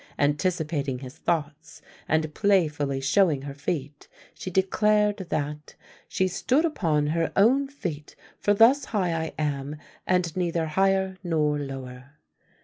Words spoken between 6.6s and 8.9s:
upon her own feet, for thus